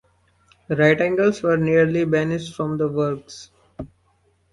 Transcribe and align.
Right 0.67 0.99
angles 0.99 1.43
were 1.43 1.57
nearly 1.57 2.05
banished 2.05 2.55
from 2.55 2.79
the 2.79 2.87
works. 2.87 3.51